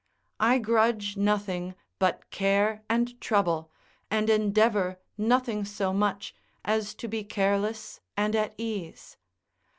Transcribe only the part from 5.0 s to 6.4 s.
nothing so much,